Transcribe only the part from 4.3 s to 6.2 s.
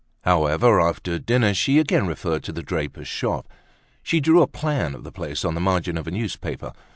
a plan of the place on the margin of a